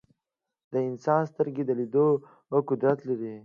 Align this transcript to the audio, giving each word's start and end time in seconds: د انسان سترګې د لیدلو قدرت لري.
د 0.71 0.73
انسان 0.89 1.21
سترګې 1.31 1.63
د 1.65 1.71
لیدلو 1.79 2.05
قدرت 2.69 2.99
لري. 3.09 3.35